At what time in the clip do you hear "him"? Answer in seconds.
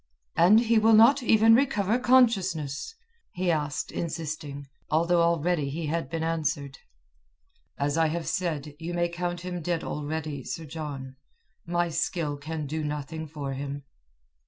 9.41-9.61, 13.53-13.83